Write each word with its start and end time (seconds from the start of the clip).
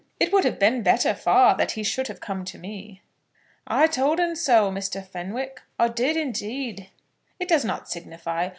It 0.19 0.33
would 0.33 0.45
have 0.45 0.57
been 0.57 0.81
better 0.81 1.13
far 1.13 1.55
that 1.57 1.73
he 1.73 1.83
should 1.83 2.07
have 2.07 2.19
come 2.19 2.43
to 2.45 2.57
me." 2.57 3.03
"I 3.67 3.85
told 3.85 4.19
'un 4.19 4.35
so, 4.35 4.71
Mr. 4.71 5.05
Fenwick, 5.07 5.61
I 5.77 5.89
did, 5.89 6.17
indeed." 6.17 6.89
"It 7.39 7.47
does 7.47 7.63
not 7.63 7.87
signify. 7.87 8.49